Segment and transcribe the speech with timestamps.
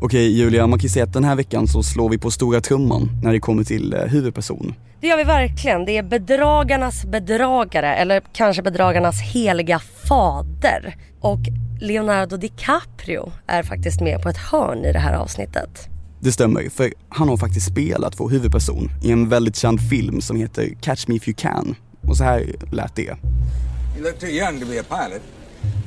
[0.00, 2.60] Okej Julia, man kan ju säga att den här veckan så slår vi på stora
[2.60, 4.74] trumman när det kommer till eh, huvudperson.
[5.00, 5.84] Det gör vi verkligen.
[5.84, 10.96] Det är bedragarnas bedragare eller kanske bedragarnas heliga fader.
[11.20, 11.38] Och
[11.80, 15.88] Leonardo DiCaprio är faktiskt med på ett hörn i det här avsnittet.
[16.20, 20.36] Det stämmer, för han har faktiskt spelat vår huvudperson i en väldigt känd film som
[20.36, 21.74] heter Catch Me If You Can.
[22.02, 23.02] Och så här lät det.
[23.02, 25.22] You look too young to be a pilot.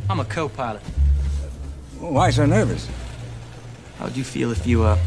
[0.09, 0.81] I'm a co-pilot.
[2.01, 2.89] Why so nervous?
[4.01, 4.97] How'd you feel if you uh,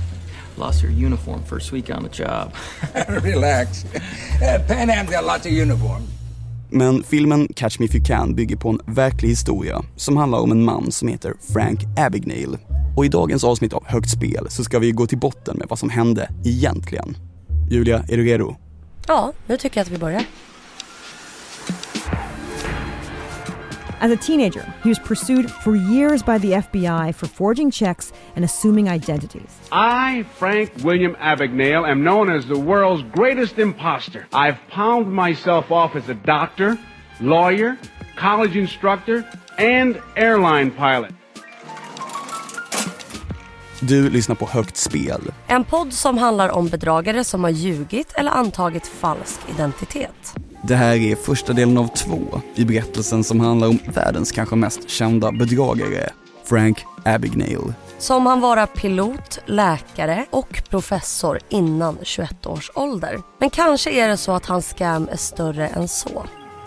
[0.57, 2.53] lost your uniform first week on the job?
[3.25, 3.85] Relax.
[3.85, 6.09] Uh, Pan Am's got lots of uniforms.
[6.69, 10.53] Men filmen Catch Me If You Can bygger på en verklig historia som handlar om
[10.53, 12.59] en man som heter Frank Abagnale.
[12.97, 15.79] Och i dagens avsnitt av Högt Spel så ska vi gå till botten med vad
[15.79, 17.17] som hände egentligen.
[17.71, 18.57] Julia, är du redo?
[19.07, 20.23] Ja, nu tycker jag att vi börjar.
[24.05, 28.45] As a teenager, he was pursued for years by the FBI for forging checks and
[28.45, 29.49] assuming identities.
[29.73, 34.27] I, Frank William Abagnale, am known as the world's greatest imposter.
[34.35, 36.79] I've palmed myself off as a doctor,
[37.23, 37.79] lawyer,
[38.15, 39.25] college instructor,
[39.57, 41.13] and airline pilot.
[43.81, 45.33] Du lyssnar på Högt Spel.
[45.47, 50.35] En podd som handlar om bedragare som har ljugit eller antagit falsk identitet.
[50.67, 54.91] Det här är första delen av två i berättelsen som handlar om världens kanske mest
[54.91, 56.11] kända bedragare,
[56.45, 57.75] Frank Abagnale.
[57.99, 63.21] Som han vara pilot, läkare och professor innan 21 års ålder.
[63.41, 66.25] Men kanske är det så att hans scam är större än så.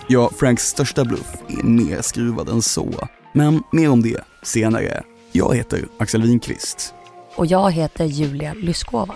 [0.07, 3.07] Ja, Franks största bluff är mer skruvad än så.
[3.33, 5.03] Men mer om det senare.
[5.31, 6.93] Jag heter Axel Winqvist.
[7.35, 9.15] Och jag heter Julia Lyskova.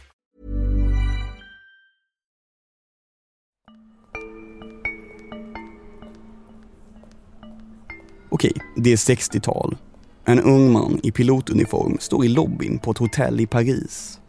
[8.31, 9.77] Okej, det är 60-tal.
[10.25, 14.19] En ung man i pilotuniform står i lobbyn på ett hotell i Paris.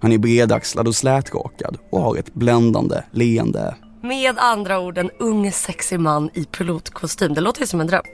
[0.00, 3.74] Han är bredaxlad och slätrakad och har ett bländande leende.
[4.02, 7.34] Med andra ord en ung sexig man i pilotkostym.
[7.34, 8.04] Det låter ju som en dröm.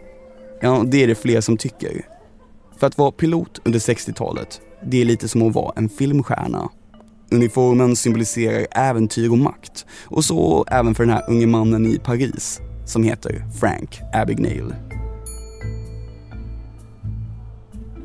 [0.60, 2.06] Ja, det är det fler som tycker.
[2.78, 6.68] För att vara pilot under 60-talet, det är lite som att vara en filmstjärna.
[7.30, 9.86] Uniformen symboliserar äventyr och makt.
[10.04, 14.91] Och så även för den här unge mannen i Paris som heter Frank Abagnale.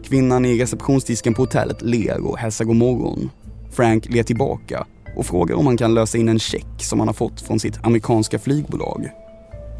[0.07, 3.29] Kvinnan i receptionsdisken på hotellet ler och hälsar god morgon.
[3.71, 4.85] Frank ler tillbaka
[5.17, 7.85] och frågar om han kan lösa in en check som han har fått från sitt
[7.85, 9.09] amerikanska flygbolag.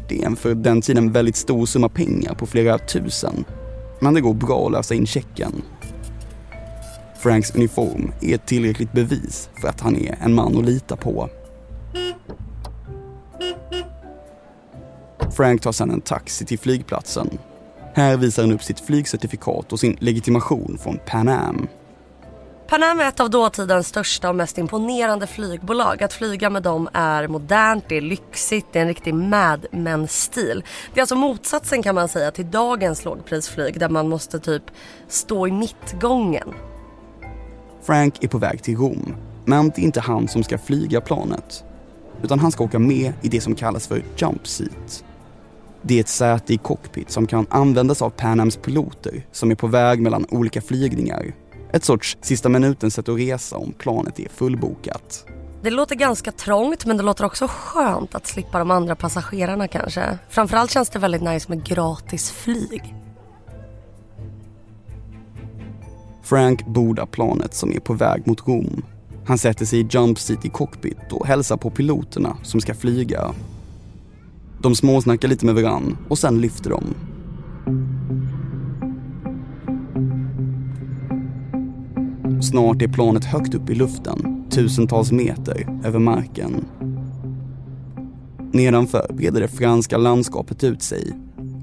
[0.08, 3.44] Det är en för den tiden väldigt stor summa pengar på flera tusen.
[4.00, 5.62] Men det går bra att lösa in checken.
[7.18, 11.28] Franks uniform är ett tillräckligt bevis för att han är en man att lita på.
[15.36, 17.38] Frank tar sedan en taxi till flygplatsen.
[17.98, 21.68] Här visar han upp sitt flygcertifikat och sin legitimation från Pan Am.
[22.68, 26.02] Pan Am är ett av dåtidens största och mest imponerande flygbolag.
[26.02, 30.64] Att flyga med dem är modernt, det är lyxigt, det är en riktig Mad Men-stil.
[30.94, 34.62] Det är alltså motsatsen kan man säga till dagens lågprisflyg där man måste typ
[35.08, 36.48] stå i mittgången.
[37.82, 39.14] Frank är på väg till Rom,
[39.44, 41.64] men det är inte han som ska flyga planet.
[42.22, 45.04] Utan han ska åka med i det som kallas för jump seat.
[45.82, 49.54] Det är ett säte i cockpit som kan användas av Pan Ams piloter som är
[49.54, 51.34] på väg mellan olika flygningar.
[51.72, 55.24] Ett sorts sista minuten sätt att resa om planet är fullbokat.
[55.62, 60.18] Det låter ganska trångt men det låter också skönt att slippa de andra passagerarna kanske.
[60.28, 62.94] Framförallt känns det väldigt nice med gratis flyg.
[66.22, 68.84] Frank bordar planet som är på väg mot Rom.
[69.26, 73.34] Han sätter sig i jump seat i cockpit och hälsar på piloterna som ska flyga.
[74.62, 76.94] De småsnackar lite med varann och sen lyfter de.
[82.42, 86.64] Snart är planet högt upp i luften, tusentals meter över marken.
[88.52, 91.12] Nedanför breder det franska landskapet ut sig.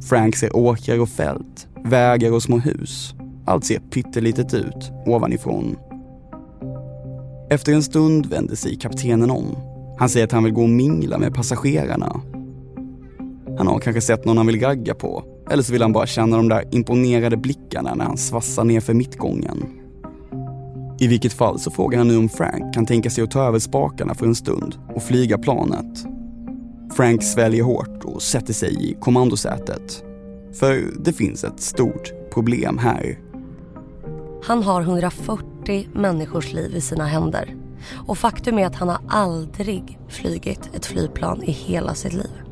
[0.09, 3.13] Frank ser åkrar och fält, vägar och små hus.
[3.45, 5.75] Allt ser pyttelitet ut ovanifrån.
[7.49, 9.45] Efter en stund vänder sig kaptenen om.
[9.99, 12.21] Han säger att han vill gå och mingla med passagerarna.
[13.57, 15.23] Han har kanske sett någon han vill ragga på.
[15.49, 18.93] Eller så vill han bara känna de där imponerade blickarna när han svassar ner för
[18.93, 19.65] mittgången.
[20.99, 23.59] I vilket fall så frågar han nu om Frank kan tänka sig att ta över
[23.59, 26.05] spakarna för en stund och flyga planet.
[26.95, 30.03] Frank sväljer hårt och sätter sig i kommandosätet.
[30.53, 33.19] För det finns ett stort problem här.
[34.43, 37.55] Han har 140 människors liv i sina händer.
[38.07, 42.44] Och faktum är att han har aldrig flygit ett flygplan i hela sitt liv.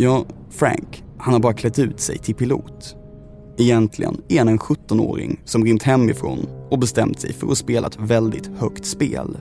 [0.00, 2.96] Ja, Frank, han har bara klätt ut sig till pilot.
[3.56, 7.98] Egentligen är han en 17-åring som rymt hemifrån och bestämt sig för att spela ett
[8.00, 9.36] väldigt högt spel.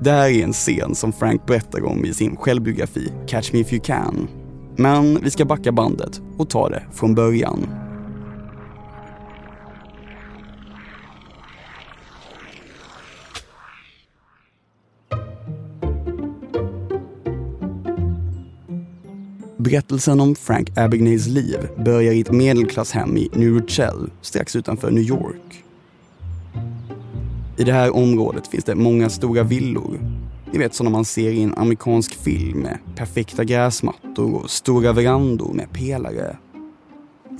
[0.00, 3.72] Det här är en scen som Frank berättar om i sin självbiografi Catch Me If
[3.72, 4.28] You Can.
[4.76, 7.66] Men vi ska backa bandet och ta det från början.
[19.68, 25.04] Berättelsen om Frank Abagnales liv börjar i ett medelklasshem i New Rochelle strax utanför New
[25.04, 25.64] York.
[27.56, 30.00] I det här området finns det många stora villor.
[30.52, 35.52] Ni vet sådana man ser i en amerikansk film med perfekta gräsmattor och stora verandor
[35.52, 36.36] med pelare.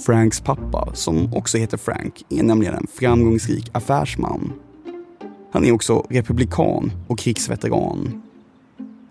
[0.06, 4.52] Franks pappa, som också heter Frank, är nämligen en framgångsrik affärsman.
[5.52, 8.22] Han är också republikan och krigsveteran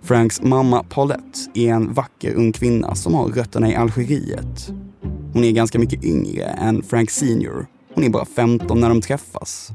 [0.07, 4.74] Franks mamma Paulette är en vacker ung kvinna som har rötterna i Algeriet.
[5.33, 7.68] Hon är ganska mycket yngre än Frank Senior.
[7.94, 9.69] Hon är bara 15 när de träffas.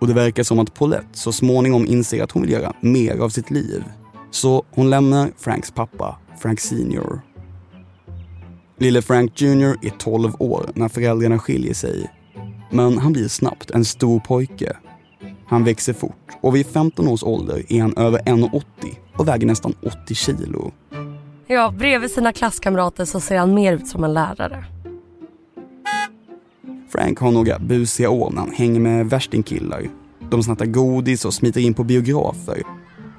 [0.00, 3.28] Och det verkar som att Paulette så småningom inser att hon vill göra mer av
[3.28, 3.84] sitt liv.
[4.30, 7.20] Så hon lämnar Franks pappa, Frank Senior.
[8.78, 12.10] Lille Frank Jr är 12 år när föräldrarna skiljer sig.
[12.70, 14.76] Men han blir snabbt en stor pojke
[15.52, 18.62] han växer fort och vid 15 års ålder är han över 1,80
[19.16, 20.72] och väger nästan 80 kilo.
[21.46, 24.64] Ja, bredvid sina klasskamrater så ser han mer ut som en lärare.
[26.88, 29.82] Frank har några busiga år när han hänger med värstingkillar.
[30.30, 32.62] De snattar godis och smiter in på biografer.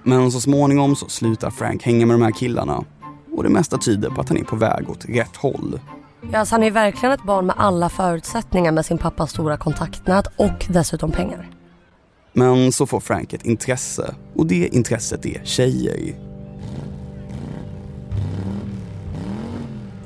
[0.03, 2.83] Men så småningom så slutar Frank hänga med de här killarna.
[3.35, 5.79] Och det mesta tyder på att han är på väg åt rätt håll.
[6.31, 10.27] Ja, alltså han är verkligen ett barn med alla förutsättningar med sin pappas stora kontaktnät
[10.37, 11.49] och dessutom pengar.
[12.33, 16.15] Men så får Frank ett intresse och det intresset är tjejer.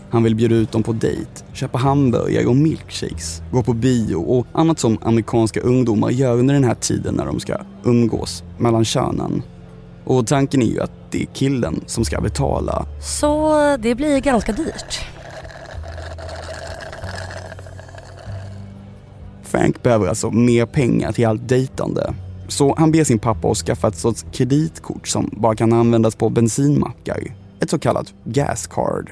[0.09, 4.47] Han vill bjuda ut dem på dejt, köpa hamburgare och milkshakes, gå på bio och
[4.53, 9.44] annat som amerikanska ungdomar gör under den här tiden när de ska umgås mellan könen.
[10.06, 12.85] Och tanken är ju att det är killen som ska betala.
[13.01, 15.00] Så det blir ganska dyrt.
[19.57, 22.13] Frank behöver alltså mer pengar till allt dejtande.
[22.48, 26.30] Så han ber sin pappa att skaffa ett sorts kreditkort som bara kan användas på
[26.30, 27.24] bensinmackar.
[27.59, 29.12] Ett så kallat gas card.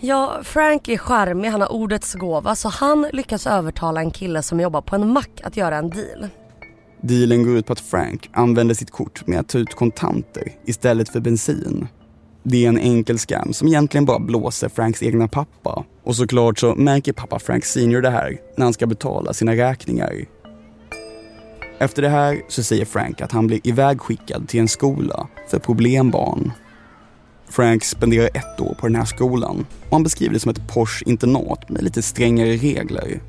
[0.00, 4.60] Ja, Frank är charmig, han har ordets gåva så han lyckas övertala en kille som
[4.60, 6.28] jobbar på en mack att göra en deal.
[7.00, 11.08] Dealen går ut på att Frank använder sitt kort med att ta ut kontanter istället
[11.08, 11.88] för bensin.
[12.42, 15.84] Det är en enkel scam som egentligen bara blåser Franks egna pappa.
[16.08, 20.24] Och såklart så märker pappa Frank Senior det här när han ska betala sina räkningar.
[21.78, 26.52] Efter det här så säger Frank att han blir ivägskickad till en skola för problembarn.
[27.48, 31.04] Frank spenderar ett år på den här skolan och han beskriver det som ett Porsche
[31.06, 33.22] internat med lite strängare regler.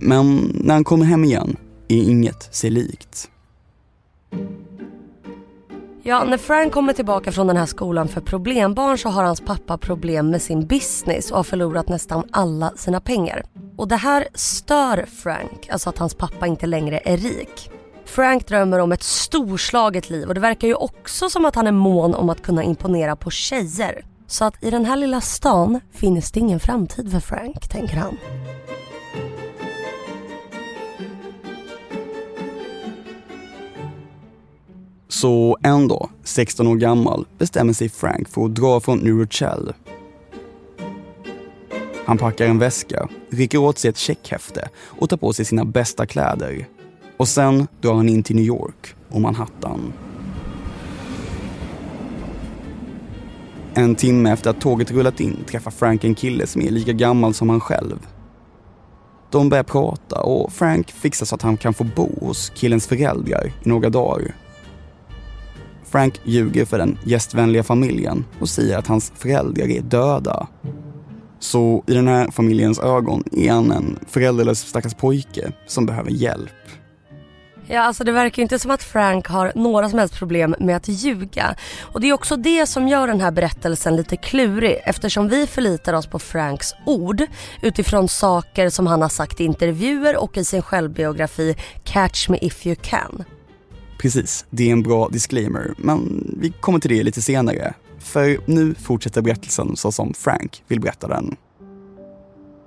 [0.00, 1.56] Men när han kommer hem igen
[1.88, 3.30] är inget sig likt.
[6.04, 9.78] Ja, när Frank kommer tillbaka från den här skolan för problembarn så har hans pappa
[9.78, 13.42] problem med sin business och har förlorat nästan alla sina pengar.
[13.76, 17.70] Och det här stör Frank, alltså att hans pappa inte längre är rik.
[18.04, 21.72] Frank drömmer om ett storslaget liv och det verkar ju också som att han är
[21.72, 24.04] mån om att kunna imponera på tjejer.
[24.26, 28.16] Så att i den här lilla stan finns det ingen framtid för Frank, tänker han.
[35.22, 39.72] Så en dag, 16 år gammal, bestämmer sig Frank för att dra från New Rochelle.
[42.06, 46.06] Han packar en väska, rycker åt sig ett checkhäfte och tar på sig sina bästa
[46.06, 46.66] kläder.
[47.16, 49.92] Och sen drar han in till New York och Manhattan.
[53.74, 57.34] En timme efter att tåget rullat in träffar Frank en kille som är lika gammal
[57.34, 58.06] som han själv.
[59.30, 63.46] De börjar prata och Frank fixar så att han kan få bo hos killens föräldrar
[63.46, 64.34] i några dagar.
[65.92, 70.46] Frank ljuger för den gästvänliga familjen och säger att hans föräldrar är döda.
[71.38, 76.50] Så i den här familjens ögon är han en föräldralös stackars pojke som behöver hjälp.
[77.66, 80.88] Ja, alltså det verkar inte som att Frank har några som helst problem med att
[80.88, 81.54] ljuga.
[81.82, 85.92] Och det är också det som gör den här berättelsen lite klurig eftersom vi förlitar
[85.92, 87.22] oss på Franks ord
[87.62, 92.66] utifrån saker som han har sagt i intervjuer och i sin självbiografi Catch me if
[92.66, 93.24] you can.
[94.02, 97.74] Precis, det är en bra disclaimer, men vi kommer till det lite senare.
[97.98, 101.36] För nu fortsätter berättelsen så som Frank vill berätta den.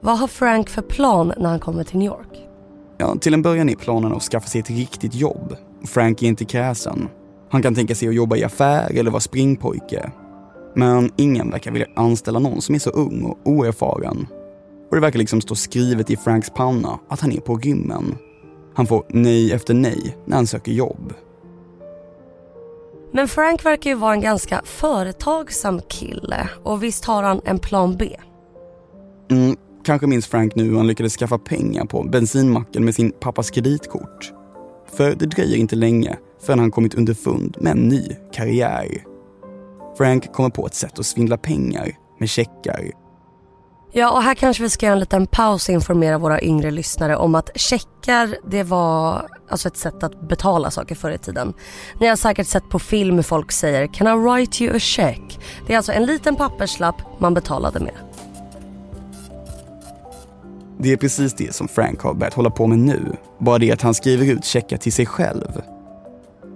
[0.01, 2.47] Vad har Frank för plan när han kommer till New York?
[2.97, 5.55] Ja, till en början är planen att skaffa sig ett riktigt jobb.
[5.85, 7.07] Frank är inte kräsen.
[7.49, 10.11] Han kan tänka sig att jobba i affär eller vara springpojke.
[10.75, 14.27] Men ingen verkar vilja anställa någon som är så ung och oerfaren.
[14.89, 18.15] Och det verkar liksom stå skrivet i Franks panna att han är på rymmen.
[18.75, 21.13] Han får nej efter nej när han söker jobb.
[23.15, 27.95] Men Frank verkar ju vara en ganska företagsam kille och visst har han en plan
[27.97, 28.15] B?
[29.31, 29.55] Mm,
[29.85, 34.33] kanske minns Frank nu hur han lyckades skaffa pengar på bensinmacken med sin pappas kreditkort.
[34.91, 38.01] För det dröjer inte länge förrän han kommit underfund med en ny
[38.33, 39.03] karriär.
[39.97, 42.91] Frank kommer på ett sätt att svindla pengar med checkar.
[43.97, 47.15] Ja, och här kanske vi ska göra en liten paus och informera våra yngre lyssnare
[47.15, 51.53] om att checkar, det var alltså ett sätt att betala saker förr i tiden.
[51.99, 55.39] Ni har säkert sett på film hur folk säger “Can I write you a check?”
[55.67, 57.93] Det är alltså en liten papperslapp man betalade med.
[60.79, 63.01] Det är precis det som Frank har börjat hålla på med nu.
[63.39, 65.61] Bara det att han skriver ut checkar till sig själv.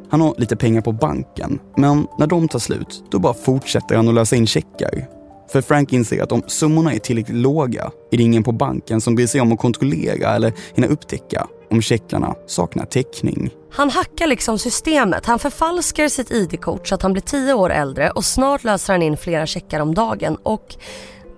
[0.10, 4.08] Han har lite pengar på banken, men när de tar slut, då bara fortsätter han
[4.08, 5.19] att lösa in checkar.
[5.52, 9.16] För Frank inser att om summorna är tillräckligt låga är det ingen på banken som
[9.16, 13.50] bryr sig om att kontrollera eller hinna upptäcka om checkarna saknar täckning.
[13.72, 15.26] Han hackar liksom systemet.
[15.26, 19.02] Han förfalskar sitt ID-kort så att han blir tio år äldre och snart löser han
[19.02, 20.38] in flera checkar om dagen.
[20.44, 20.76] Och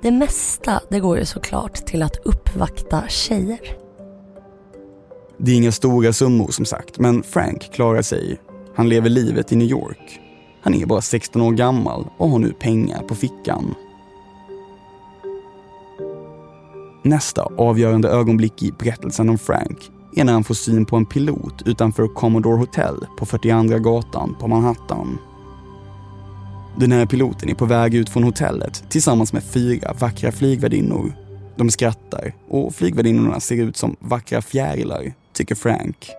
[0.02, 3.60] det mesta det går ju såklart till att uppvakta tjejer.
[5.38, 8.40] Det är inga stora summor som sagt, men Frank klarar sig.
[8.76, 10.20] Han lever livet i New York.
[10.62, 13.76] Han är bara 16 år gammal och har nu pengar på fickan.
[17.04, 21.62] Nästa avgörande ögonblick i berättelsen om Frank är när han får syn på en pilot
[21.66, 25.18] utanför Commodore Hotel på 42 gatan på Manhattan.
[26.78, 31.14] Den här piloten är på väg ut från hotellet tillsammans med fyra vackra flygvärdinnor.
[31.56, 36.10] De skrattar och flygvärdinnorna ser ut som vackra fjärilar, tycker Frank.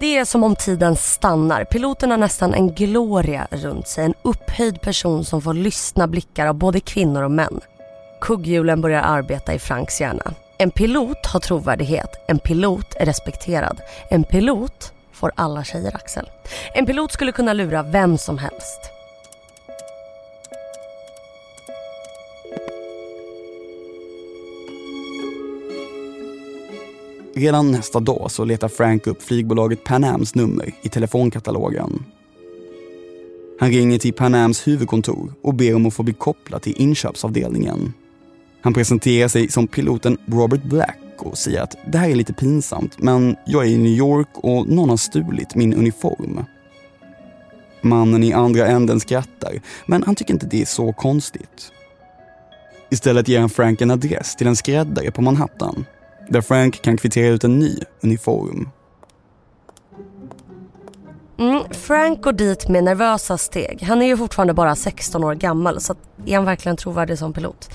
[0.00, 1.64] Det är som om tiden stannar.
[1.64, 4.04] Piloten har nästan en gloria runt sig.
[4.04, 7.60] En upphöjd person som får lyssna blickar av både kvinnor och män.
[8.20, 10.34] Kugghjulen börjar arbeta i Franks hjärna.
[10.58, 12.10] En pilot har trovärdighet.
[12.28, 13.80] En pilot är respekterad.
[14.10, 16.30] En pilot får alla tjejer Axel.
[16.74, 18.80] En pilot skulle kunna lura vem som helst.
[27.34, 32.04] Redan nästa dag så letar Frank upp flygbolaget Pan Ams nummer i telefonkatalogen.
[33.60, 37.92] Han ringer till Pan Ams huvudkontor och ber om att få bli kopplad till inköpsavdelningen.
[38.62, 42.98] Han presenterar sig som piloten Robert Black och säger att det här är lite pinsamt
[42.98, 46.44] men jag är i New York och någon har stulit min uniform.
[47.80, 51.72] Mannen i andra änden skrattar men han tycker inte det är så konstigt.
[52.90, 55.84] Istället ger han Frank en adress till en skräddare på Manhattan
[56.28, 58.68] där Frank kan kvittera ut en ny uniform.
[61.90, 63.82] Frank går dit med nervösa steg.
[63.82, 65.94] Han är ju fortfarande bara 16 år gammal så
[66.26, 67.70] är han verkligen trovärdig som pilot?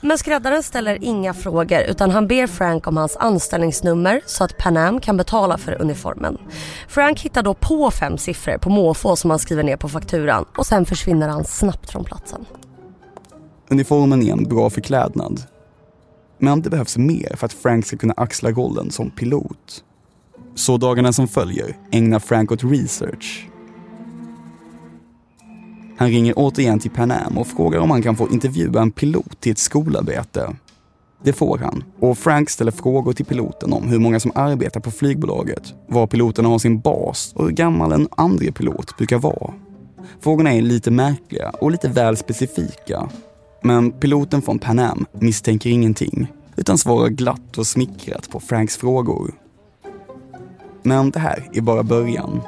[0.00, 4.76] Men skräddaren ställer inga frågor utan han ber Frank om hans anställningsnummer så att Pan
[4.76, 6.38] Am kan betala för uniformen.
[6.88, 10.66] Frank hittar då på fem siffror på måfå som han skriver ner på fakturan och
[10.66, 12.44] sen försvinner han snabbt från platsen.
[13.68, 15.42] Uniformen är en bra förklädnad.
[16.38, 19.84] Men det behövs mer för att Frank ska kunna axla rollen som pilot.
[20.54, 23.48] Så dagarna som följer ägnar Frank åt research.
[25.96, 29.40] Han ringer återigen till Pan Am och frågar om han kan få intervjua en pilot
[29.40, 30.56] till ett skolarbete.
[31.24, 34.90] Det får han och Frank ställer frågor till piloten om hur många som arbetar på
[34.90, 39.54] flygbolaget, var piloterna har sin bas och hur gammal en andre pilot brukar vara.
[40.20, 43.08] Frågorna är lite märkliga och lite väl specifika.
[43.62, 49.34] Men piloten från Pan Am misstänker ingenting utan svarar glatt och smickrat på Franks frågor.
[50.82, 52.40] Men det här är bara början.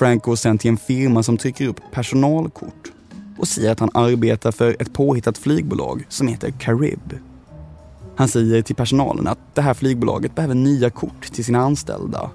[0.00, 2.92] Frank går sen till en firma som trycker upp personalkort
[3.38, 7.14] och säger att han arbetar för ett påhittat flygbolag som heter Carib.
[8.16, 12.30] Han säger till personalen att det här flygbolaget behöver nya kort till sina anställda.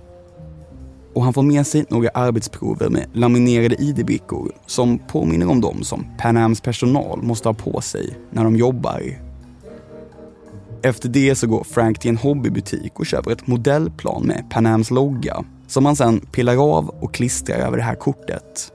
[1.14, 6.06] Och han får med sig några arbetsprover med laminerade ID-brickor som påminner om de som
[6.18, 9.02] Pan Ams personal måste ha på sig när de jobbar.
[10.82, 14.92] Efter det så går Frank till en hobbybutik och köper ett modellplan med Pan Ams
[14.92, 18.72] logga som han sen pillar av och klistrar över det här kortet.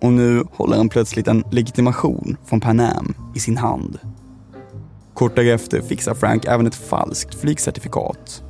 [0.00, 3.98] Och nu håller han plötsligt en legitimation från Pan Am i sin hand.
[5.14, 8.42] Kort därefter fixar Frank även ett falskt flygcertifikat.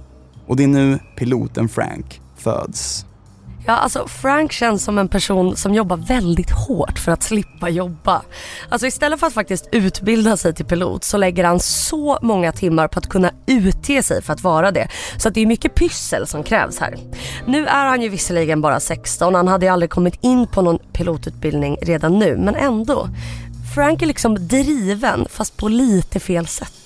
[0.47, 3.06] Och det är nu piloten Frank föds.
[3.69, 8.23] Ja, alltså Frank känns som en person som jobbar väldigt hårt för att slippa jobba.
[8.69, 12.89] Alltså istället för att faktiskt utbilda sig till pilot så lägger han så många timmar
[12.89, 14.89] på att kunna utge sig för att vara det.
[15.19, 16.97] Så att det är mycket pyssel som krävs här.
[17.47, 20.79] Nu är han ju visserligen bara 16, han hade ju aldrig kommit in på någon
[20.93, 23.09] pilotutbildning redan nu, men ändå.
[23.75, 26.86] Frank är liksom driven fast på lite fel sätt.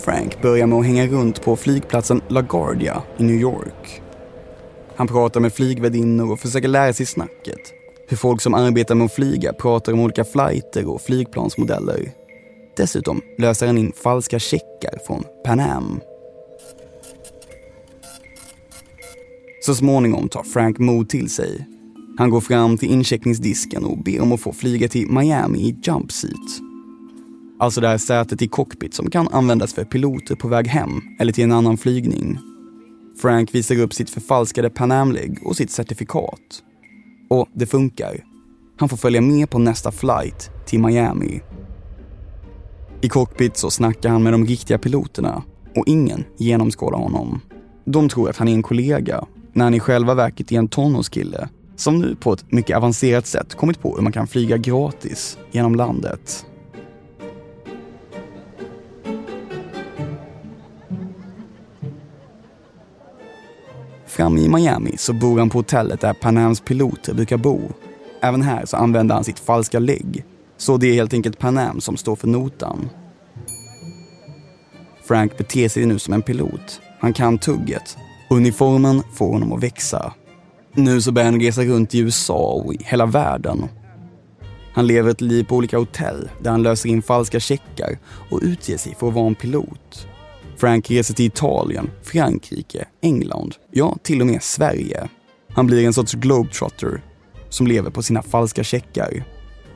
[0.00, 4.02] Frank börjar med att hänga runt på flygplatsen LaGuardia i New York.
[4.96, 7.60] Han pratar med flygvärdinnor och försöker lära sig snacket.
[8.08, 12.10] Hur folk som arbetar med att flyga pratar om olika flighter och flygplansmodeller.
[12.76, 16.00] Dessutom löser han in falska checkar från Pan Am.
[19.62, 21.66] Så småningom tar Frank mod till sig.
[22.18, 26.12] Han går fram till incheckningsdisken och ber om att få flyga till Miami i jump
[26.12, 26.59] seat.
[27.60, 31.32] Alltså det här sätet i cockpit som kan användas för piloter på väg hem eller
[31.32, 32.38] till en annan flygning.
[33.22, 36.62] Frank visar upp sitt förfalskade Pan Am-lägg och sitt certifikat.
[37.30, 38.24] Och det funkar.
[38.76, 41.40] Han får följa med på nästa flight till Miami.
[43.00, 45.42] I cockpit så snackar han med de riktiga piloterna
[45.76, 47.40] och ingen genomskådar honom.
[47.84, 51.48] De tror att han är en kollega, när han i själva verket är en tonårskille
[51.76, 55.74] som nu på ett mycket avancerat sätt kommit på hur man kan flyga gratis genom
[55.74, 56.46] landet.
[64.20, 67.60] Framme i Miami så bor han på hotellet där Pan Ams piloter brukar bo.
[68.22, 70.24] Även här så använder han sitt falska ligg.
[70.56, 72.88] Så det är helt enkelt Pan Am som står för notan.
[75.04, 76.80] Frank beter sig nu som en pilot.
[76.98, 77.96] Han kan tugget.
[78.30, 80.12] Uniformen får honom att växa.
[80.74, 83.68] Nu så börjar han resa runt i USA och i hela världen.
[84.72, 87.98] Han lever ett liv på olika hotell där han löser in falska checkar
[88.30, 90.06] och utger sig för att vara en pilot.
[90.60, 95.08] Frank reser till Italien, Frankrike, England, ja till och med Sverige.
[95.54, 97.02] Han blir en sorts globetrotter
[97.48, 99.24] som lever på sina falska checkar.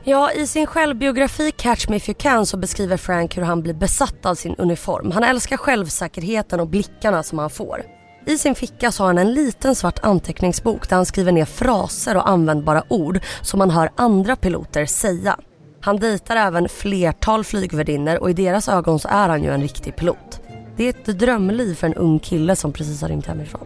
[0.03, 3.73] Ja, i sin självbiografi Catch Me If You Can så beskriver Frank hur han blir
[3.73, 5.11] besatt av sin uniform.
[5.11, 7.81] Han älskar självsäkerheten och blickarna som han får.
[8.25, 12.17] I sin ficka så har han en liten svart anteckningsbok där han skriver ner fraser
[12.17, 15.39] och användbara ord som man hör andra piloter säga.
[15.81, 19.95] Han dejtar även flertal flygvärdinnor och i deras ögon så är han ju en riktig
[19.95, 20.41] pilot.
[20.77, 23.65] Det är ett drömliv för en ung kille som precis har rymt hemifrån.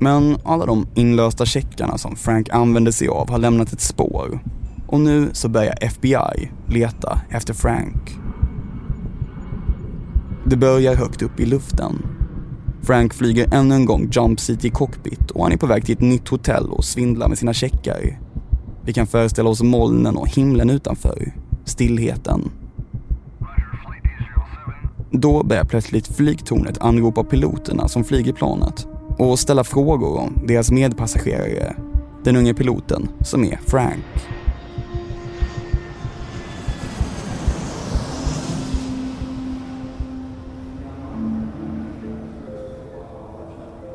[0.00, 4.40] Men alla de inlösta checkarna som Frank använde sig av har lämnat ett spår.
[4.86, 8.16] Och nu så börjar FBI leta efter Frank.
[10.46, 12.06] Det börjar högt upp i luften.
[12.82, 16.00] Frank flyger ännu en gång Jump City Cockpit och han är på väg till ett
[16.00, 18.18] nytt hotell och svindlar med sina checkar.
[18.90, 21.32] Vi kan föreställa oss molnen och himlen utanför.
[21.64, 22.50] Stillheten.
[25.10, 28.86] Då börjar plötsligt flygtornet anropa piloterna som flyger planet
[29.18, 31.76] och ställa frågor om deras medpassagerare,
[32.24, 34.04] den unge piloten som är Frank.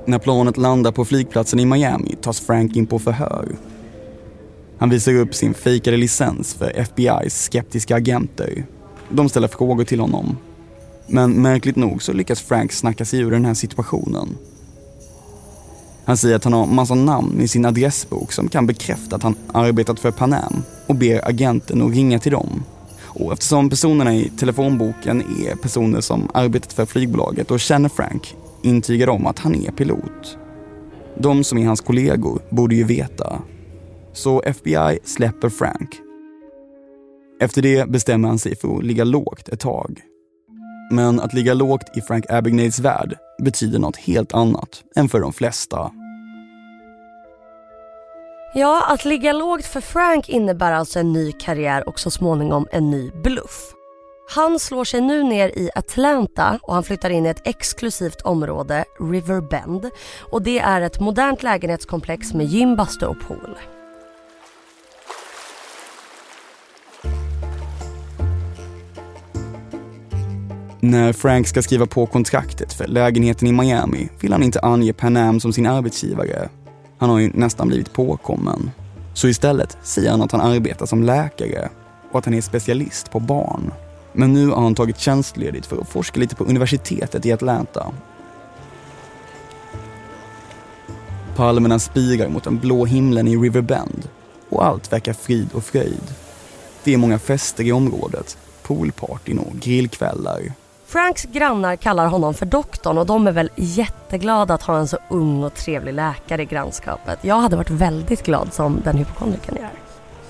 [0.06, 3.56] När planet landar på flygplatsen i Miami tas Frank in på förhör.
[4.78, 8.66] Han visar upp sin fejkade licens för FBI's skeptiska agenter.
[9.10, 10.38] De ställer frågor till honom.
[11.08, 14.38] Men märkligt nog så lyckas Frank snacka sig ur den här situationen.
[16.06, 19.36] Han säger att han har massa namn i sin adressbok som kan bekräfta att han
[19.54, 20.36] arbetat för Pan
[20.88, 22.64] och ber agenten att ringa till dem.
[23.02, 29.08] Och eftersom personerna i telefonboken är personer som arbetat för flygbolaget och känner Frank intygar
[29.08, 30.38] de att han är pilot.
[31.18, 33.42] De som är hans kollegor borde ju veta.
[34.16, 35.96] Så FBI släpper Frank.
[37.40, 40.02] Efter det bestämmer han sig för att ligga lågt ett tag.
[40.92, 45.34] Men att ligga lågt i Frank Abagnales värld betyder något helt annat än för de
[45.34, 45.92] flesta.
[48.54, 52.92] Ja, att ligga lågt för Frank innebär alltså en ny karriär och så småningom en
[52.92, 53.72] ny bluff.
[54.30, 58.86] Han slår sig nu ner i Atlanta och han flyttar in i ett exklusivt område,
[59.00, 59.90] River Bend.
[60.32, 63.58] Och det är ett modernt lägenhetskomplex med gym, bastu och pool.
[70.86, 75.18] När Frank ska skriva på kontraktet för lägenheten i Miami vill han inte ange Pan
[75.18, 76.50] Am som sin arbetsgivare.
[76.98, 78.72] Han har ju nästan blivit påkommen.
[79.14, 81.70] Så istället säger han att han arbetar som läkare
[82.12, 83.72] och att han är specialist på barn.
[84.14, 87.92] Men nu har han tagit tjänstledigt för att forska lite på universitetet i Atlanta.
[91.36, 94.10] Palmerna spirar mot den blå himlen i River Bend
[94.50, 96.14] och allt verkar frid och fröjd.
[96.84, 100.42] Det är många fester i området, poolpartyn och grillkvällar.
[100.96, 104.98] Franks grannar kallar honom för doktorn och de är väl jätteglada att ha en så
[105.10, 107.20] ung och trevlig läkare i grannskapet.
[107.22, 109.72] Jag hade varit väldigt glad som den hypokondrikern jag är.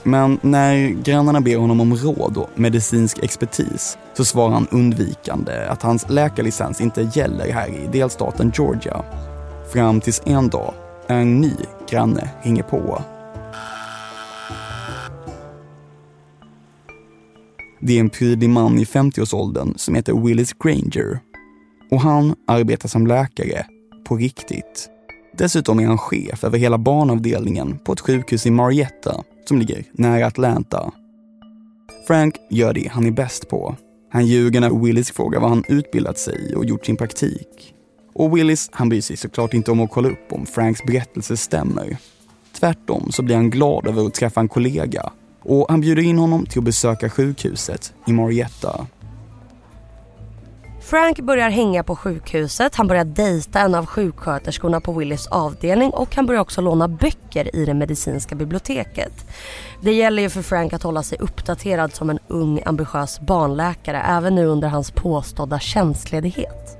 [0.03, 5.81] Men när grannarna ber honom om råd och medicinsk expertis så svarar han undvikande att
[5.81, 9.03] hans läkarlicens inte gäller här i delstaten Georgia.
[9.73, 10.73] Fram tills en dag
[11.07, 11.53] en ny
[11.89, 13.01] granne ringer på.
[17.87, 21.19] Det är en prydlig man i 50-årsåldern som heter Willis Granger.
[21.91, 23.65] Och han arbetar som läkare,
[24.07, 24.89] på riktigt.
[25.37, 30.25] Dessutom är han chef över hela barnavdelningen på ett sjukhus i Marietta som ligger nära
[30.25, 30.91] Atlanta.
[32.07, 33.75] Frank gör det han är bäst på.
[34.11, 37.73] Han ljuger när Willis frågar vad han utbildat sig och gjort sin praktik.
[38.13, 41.97] Och Willis, han bryr sig såklart inte om att kolla upp om Franks berättelse stämmer.
[42.59, 45.11] Tvärtom så blir han glad över att träffa en kollega
[45.45, 48.87] och han bjuder in honom till att besöka sjukhuset i Marietta.
[50.81, 56.15] Frank börjar hänga på sjukhuset, han börjar dejta en av sjuksköterskorna på Willys avdelning och
[56.15, 59.13] han börjar också låna böcker i det medicinska biblioteket.
[59.81, 64.35] Det gäller ju för Frank att hålla sig uppdaterad som en ung ambitiös barnläkare även
[64.35, 66.77] nu under hans påstådda tjänstledighet.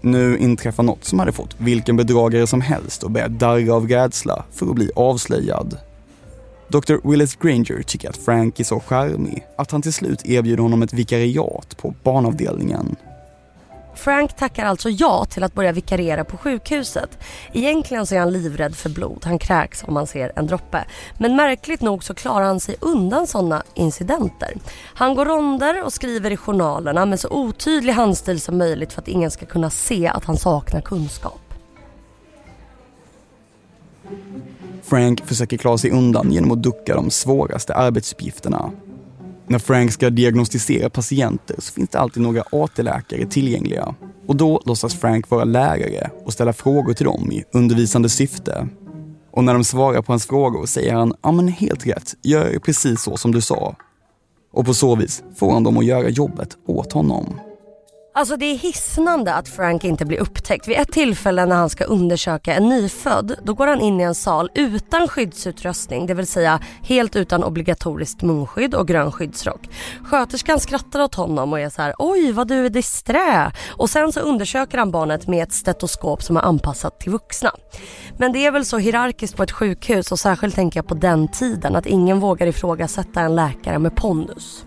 [0.00, 4.44] Nu inträffar något som hade fått vilken bedragare som helst att börja darra av rädsla
[4.52, 5.78] för att bli avslöjad.
[6.72, 7.08] Dr.
[7.10, 10.92] Willis Granger tycker att Frank är så charmig att han till slut erbjuder honom ett
[10.92, 12.96] vikariat på barnavdelningen.
[13.94, 17.18] Frank tackar alltså ja till att börja vikariera på sjukhuset.
[17.52, 20.84] Egentligen så är han livrädd för blod, han kräks om han ser en droppe.
[21.18, 24.54] Men märkligt nog så klarar han sig undan sådana incidenter.
[24.94, 29.08] Han går ronder och skriver i journalerna med så otydlig handstil som möjligt för att
[29.08, 31.40] ingen ska kunna se att han saknar kunskap.
[34.82, 38.70] Frank försöker klara sig undan genom att ducka de svåraste arbetsuppgifterna.
[39.46, 43.94] När Frank ska diagnostisera patienter så finns det alltid några AT-läkare tillgängliga.
[44.26, 48.68] Och då låtsas Frank vara lärare och ställa frågor till dem i undervisande syfte.
[49.30, 53.02] Och när de svarar på hans frågor säger han, ja men helt rätt, gör precis
[53.02, 53.76] så som du sa.
[54.52, 57.40] Och på så vis får han dem att göra jobbet åt honom.
[58.14, 60.68] Alltså det är hisnande att Frank inte blir upptäckt.
[60.68, 64.14] Vid ett tillfälle när han ska undersöka en nyfödd, då går han in i en
[64.14, 69.68] sal utan skyddsutrustning, det vill säga helt utan obligatoriskt munskydd och grön skyddsrock.
[70.04, 73.52] Sköterskan skrattar åt honom och är så här: oj vad du är disträ.
[73.70, 77.50] Och sen så undersöker han barnet med ett stetoskop som är anpassat till vuxna.
[78.16, 81.28] Men det är väl så hierarkiskt på ett sjukhus och särskilt tänker jag på den
[81.28, 84.64] tiden att ingen vågar ifrågasätta en läkare med pondus.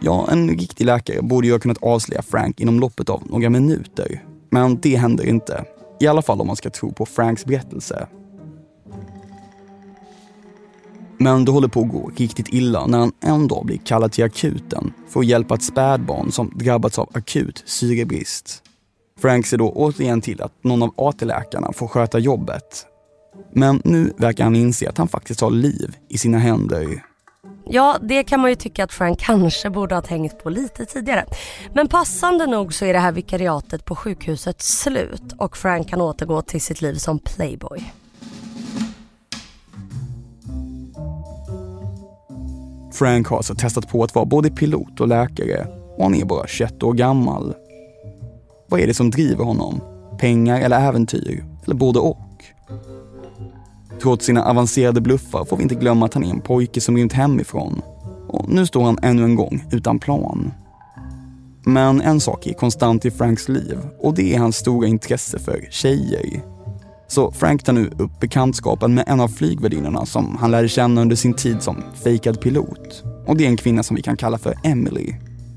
[0.00, 4.24] Ja, en riktig läkare borde ju ha kunnat avslöja Frank inom loppet av några minuter.
[4.50, 5.64] Men det händer inte.
[6.00, 8.08] I alla fall om man ska tro på Franks berättelse.
[11.18, 14.24] Men det håller på att gå riktigt illa när han en dag blir kallad till
[14.24, 18.62] akuten för att hjälpa ett spädbarn som drabbats av akut syrebrist.
[19.20, 22.86] Frank ser då återigen till att någon av AT-läkarna får sköta jobbet.
[23.52, 27.02] Men nu verkar han inse att han faktiskt har liv i sina händer
[27.70, 31.24] Ja, det kan man ju tycka att Frank kanske borde ha tänkt på lite tidigare.
[31.72, 36.42] Men passande nog så är det här vikariatet på sjukhuset slut och Frank kan återgå
[36.42, 37.92] till sitt liv som playboy.
[42.92, 46.46] Frank har alltså testat på att vara både pilot och läkare och han är bara
[46.46, 47.54] 21 år gammal.
[48.68, 49.80] Vad är det som driver honom?
[50.18, 51.44] Pengar eller äventyr?
[51.64, 52.18] Eller både och?
[54.02, 57.12] Trots sina avancerade bluffar får vi inte glömma att han är en pojke som rymt
[57.12, 57.82] hemifrån.
[58.28, 60.52] Och nu står han ännu en gång utan plan.
[61.64, 65.68] Men en sak är konstant i Franks liv och det är hans stora intresse för
[65.70, 66.42] tjejer.
[67.08, 71.16] Så Frank tar nu upp bekantskapen med en av flygvärdinnorna som han lärde känna under
[71.16, 73.04] sin tid som fejkad pilot.
[73.26, 75.14] Och det är en kvinna som vi kan kalla för Emily.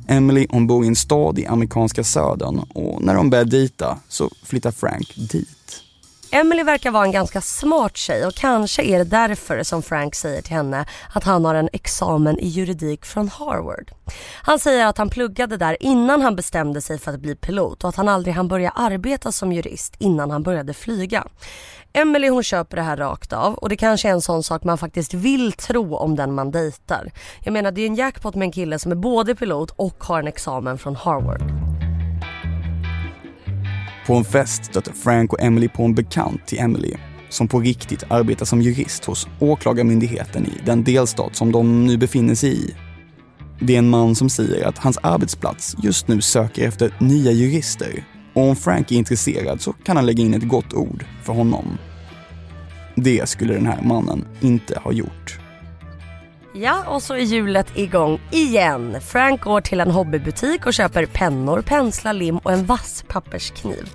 [0.08, 4.30] Emily hon bor i en stad i amerikanska södern och när de börjar dejta så
[4.44, 5.61] flyttar Frank dit.
[6.34, 10.42] Emily verkar vara en ganska smart tjej och kanske är det därför som Frank säger
[10.42, 13.92] till henne att han har en examen i juridik från Harvard.
[14.44, 17.90] Han säger att han pluggade där innan han bestämde sig för att bli pilot och
[17.90, 21.28] att han aldrig hann börja arbeta som jurist innan han började flyga.
[21.94, 24.78] Emily hon köper det här rakt av och det kanske är en sån sak man
[24.78, 27.12] faktiskt vill tro om den man dejtar.
[27.44, 30.20] Jag menar det är en jackpot med en kille som är både pilot och har
[30.20, 31.71] en examen från Harvard.
[34.06, 36.94] På en fest stöter Frank och Emily på en bekant till Emily
[37.30, 42.36] som på riktigt arbetar som jurist hos Åklagarmyndigheten i den delstat som de nu befinner
[42.36, 42.76] sig i.
[43.60, 48.06] Det är en man som säger att hans arbetsplats just nu söker efter nya jurister
[48.34, 51.78] och om Frank är intresserad så kan han lägga in ett gott ord för honom.
[52.96, 55.41] Det skulle den här mannen inte ha gjort.
[56.54, 59.02] Ja, och så är hjulet igång igen.
[59.02, 63.90] Frank går till en hobbybutik och köper pennor, penslar, lim och en vass papperskniv.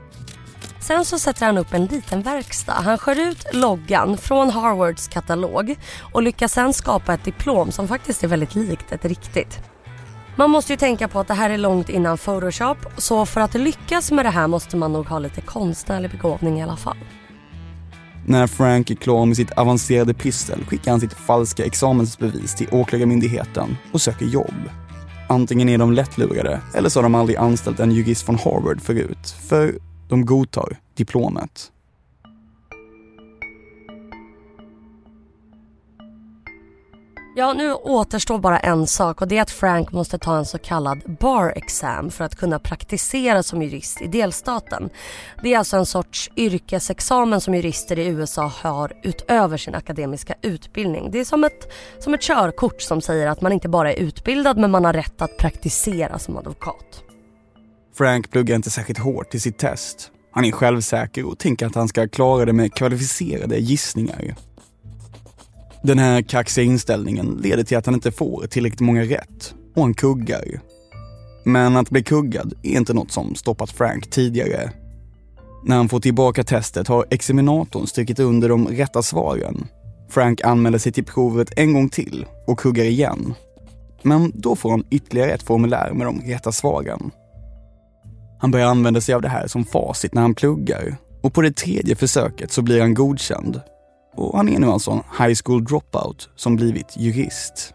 [0.81, 2.73] Sen så sätter han upp en liten verkstad.
[2.73, 5.77] Han skär ut loggan från Harvards katalog
[6.13, 9.61] och lyckas sen skapa ett diplom som faktiskt är väldigt likt ett riktigt.
[10.37, 13.55] Man måste ju tänka på att det här är långt innan Photoshop så för att
[13.55, 16.97] lyckas med det här måste man nog ha lite konstnärlig begåvning i alla fall.
[18.29, 23.77] När Frank är klar med sitt avancerade pyssel skickar han sitt falska examensbevis till Åklagarmyndigheten
[23.93, 24.71] och söker jobb.
[25.29, 29.37] Antingen är de lättlurade eller så har de aldrig anställt en jurist från Harvard förut,
[29.49, 31.73] för de godtar diplomet.
[37.39, 40.59] Ja, nu återstår bara en sak och det är att Frank måste ta en så
[40.59, 44.91] kallad bar exam för att kunna praktisera som jurist i delstaten.
[45.43, 51.11] Det är alltså en sorts yrkesexamen som jurister i USA har utöver sin akademiska utbildning.
[51.11, 54.59] Det är som ett, som ett körkort som säger att man inte bara är utbildad
[54.59, 57.03] men man har rätt att praktisera som advokat.
[57.95, 60.11] Frank pluggar inte särskilt hårt i sitt test.
[60.31, 64.37] Han är självsäker och tänker att han ska klara det med kvalificerade gissningar.
[65.83, 69.95] Den här kaxiga inställningen leder till att han inte får tillräckligt många rätt och han
[69.95, 70.61] kuggar.
[71.45, 74.71] Men att bli kuggad är inte något som stoppat Frank tidigare.
[75.65, 79.67] När han får tillbaka testet har examinatorn strukit under de rätta svaren.
[80.11, 83.35] Frank anmäler sig till provet en gång till och kuggar igen.
[84.03, 87.11] Men då får han ytterligare ett formulär med de rätta svaren.
[88.39, 91.57] Han börjar använda sig av det här som facit när han pluggar och på det
[91.57, 93.61] tredje försöket så blir han godkänd
[94.17, 97.73] och han är nu alltså en high school dropout som blivit jurist.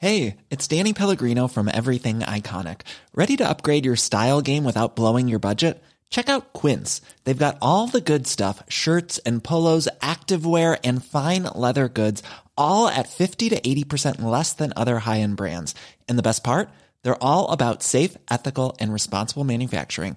[0.00, 2.82] Hey, it's Danny Pellegrino from Everything Iconic.
[3.14, 5.82] Ready to upgrade your style game without blowing your budget?
[6.08, 7.02] Check out Quince.
[7.24, 12.22] They've got all the good stuff, shirts and polos, activewear and fine leather goods,
[12.56, 15.74] all at 50 to 80% less than other high-end brands.
[16.08, 16.68] And the best part?
[17.02, 20.16] They're all about safe, ethical and responsible manufacturing.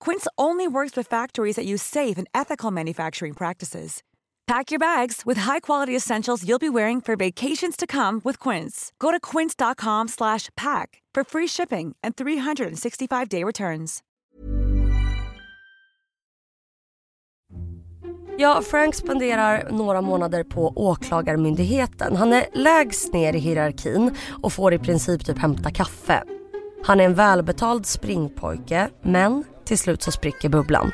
[0.00, 4.02] Quince only works with factories that use safe and ethical manufacturing practices.
[4.46, 8.92] Pack your bags with high-quality essentials you'll be wearing for vacations to come with Quince.
[8.98, 14.02] Go to quince.com/pack for free shipping and 365-day returns.
[18.38, 22.16] Ja, Frank spenderar några månader på åklagarmyndigheten.
[22.16, 24.10] Han är lägst ner i hierarkin
[24.42, 26.22] och får i princip typ hämta kaffe.
[26.84, 30.92] Han är en välbetald springpojke, men till slut så spricker bubblan.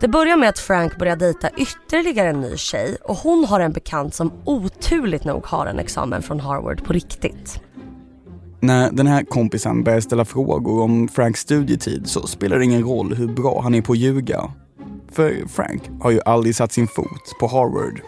[0.00, 3.72] Det börjar med att Frank börjar dejta ytterligare en ny tjej och hon har en
[3.72, 7.60] bekant som oturligt nog har en examen från Harvard på riktigt.
[8.60, 13.14] När den här kompisen börjar ställa frågor om Franks studietid så spelar det ingen roll
[13.14, 14.52] hur bra han är på att ljuga.
[15.12, 18.00] För Frank har ju aldrig satt sin fot på Harvard.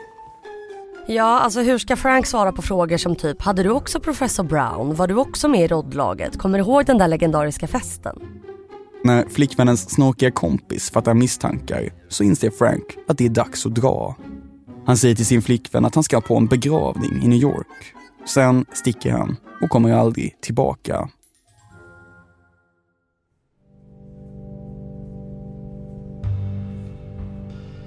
[1.08, 4.94] Ja, alltså hur ska Frank svara på frågor som typ Hade du också professor Brown?
[4.94, 6.38] Var du också med i roddlaget?
[6.38, 8.18] Kommer du ihåg den där legendariska festen?
[9.04, 14.16] När flickvännens snorkiga kompis fattar misstankar så inser Frank att det är dags att dra.
[14.86, 17.94] Han säger till sin flickvän att han ska på en begravning i New York.
[18.28, 21.08] Sen sticker han och kommer aldrig tillbaka.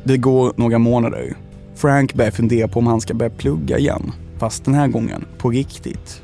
[0.03, 1.48] Det går några månader.
[1.79, 4.11] Frank börjar fundera på om han ska börja plugga igen.
[4.37, 6.21] Fast den här gången på riktigt.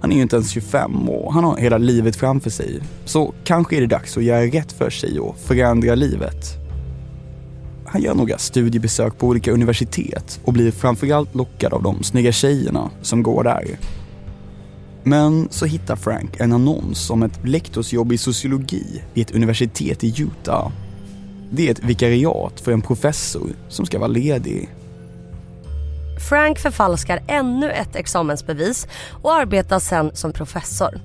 [0.00, 2.80] Han är ju inte ens 25 och han har hela livet framför sig.
[3.04, 6.46] Så kanske är det dags att göra rätt för sig och förändra livet.
[7.86, 12.90] Han gör några studiebesök på olika universitet och blir framförallt lockad av de snygga tjejerna
[13.02, 13.78] som går där.
[15.02, 20.22] Men så hittar Frank en annons om ett lektorsjobb i sociologi vid ett universitet i
[20.22, 20.70] Utah.
[21.50, 24.68] Det är ett vikariat för en professor som ska vara ledig.
[26.20, 28.88] Frank förfalskar ännu ett examensbevis
[29.22, 31.00] och arbetar sen som professor.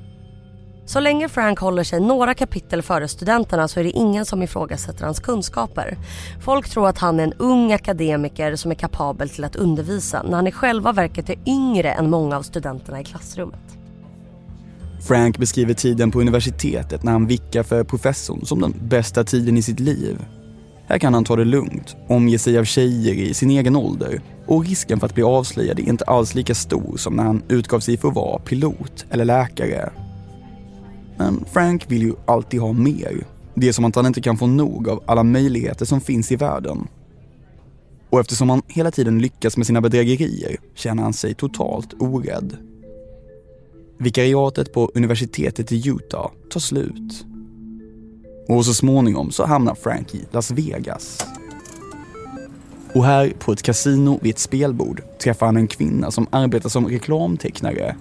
[0.85, 5.05] Så länge Frank håller sig några kapitel före studenterna så är det ingen som ifrågasätter
[5.05, 5.97] hans kunskaper.
[6.41, 10.35] Folk tror att han är en ung akademiker som är kapabel till att undervisa när
[10.35, 13.77] han i själva verket är yngre än många av studenterna i klassrummet.
[15.07, 19.61] Frank beskriver tiden på universitetet när han vickar för professorn som den bästa tiden i
[19.61, 20.25] sitt liv.
[20.87, 24.65] Här kan han ta det lugnt, omge sig av tjejer i sin egen ålder och
[24.65, 27.97] risken för att bli avslöjad är inte alls lika stor som när han utgav sig
[27.97, 29.91] för att vara pilot eller läkare.
[31.17, 33.25] Men Frank vill ju alltid ha mer.
[33.55, 36.35] Det är som att han inte kan få nog av alla möjligheter som finns i
[36.35, 36.87] världen.
[38.09, 42.57] Och eftersom han hela tiden lyckas med sina bedrägerier känner han sig totalt orädd.
[43.97, 47.25] Vikariatet på universitetet i Utah tar slut.
[48.47, 51.25] Och så småningom så hamnar Frank i Las Vegas.
[52.93, 56.87] Och här på ett kasino vid ett spelbord träffar han en kvinna som arbetar som
[56.87, 57.95] reklamtecknare.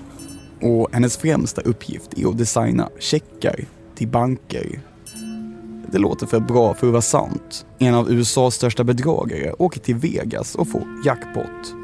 [0.62, 4.80] Och hennes främsta uppgift är att designa checkar till banker.
[5.92, 7.66] Det låter för bra för att vara sant.
[7.78, 11.74] En av USAs största bedragare åker till Vegas och får jackpot.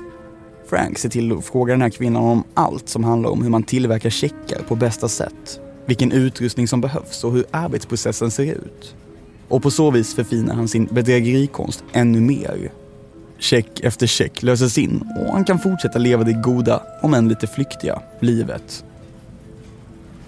[0.66, 3.62] Frank ser till att fråga den här kvinnan om allt som handlar om hur man
[3.62, 5.60] tillverkar checkar på bästa sätt.
[5.86, 8.94] Vilken utrustning som behövs och hur arbetsprocessen ser ut.
[9.48, 12.72] Och på så vis förfinar han sin bedrägerikonst ännu mer.
[13.38, 17.46] Check efter check löses in och han kan fortsätta leva det goda, om än lite
[17.46, 18.84] flyktiga, livet.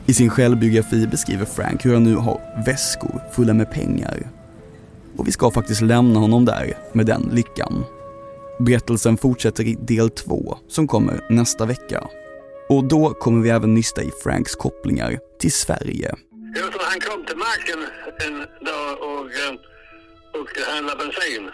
[0.06, 4.30] I sin självbiografi beskriver Frank hur han nu har väskor fulla med pengar.
[5.16, 7.84] Och vi ska faktiskt lämna honom där med den lyckan.
[8.58, 12.08] Berättelsen fortsätter i del två som kommer nästa vecka.
[12.68, 16.14] Och då kommer vi även nysta i Franks kopplingar till Sverige.
[16.56, 17.80] Just han kom till macken
[18.26, 21.50] en dag och, eh, och skulle handla bensin.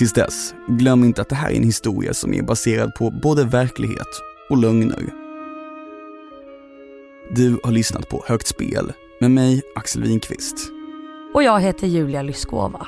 [0.00, 3.44] Tills dess, glöm inte att det här är en historia som är baserad på både
[3.44, 4.06] verklighet
[4.50, 5.12] och lögner.
[7.34, 10.56] Du har lyssnat på Högt spel med mig, Axel Winqvist.
[11.34, 12.86] Och jag heter Julia Lyskova.